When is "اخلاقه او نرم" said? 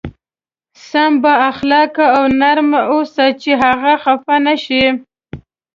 1.49-2.69